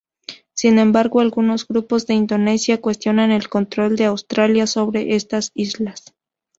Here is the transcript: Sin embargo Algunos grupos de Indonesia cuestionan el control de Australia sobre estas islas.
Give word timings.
Sin 0.53 0.79
embargo 0.79 1.19
Algunos 1.19 1.67
grupos 1.67 2.07
de 2.07 2.15
Indonesia 2.15 2.81
cuestionan 2.81 3.29
el 3.29 3.49
control 3.49 3.97
de 3.97 4.05
Australia 4.05 4.65
sobre 4.65 5.13
estas 5.15 5.51
islas. 5.53 6.05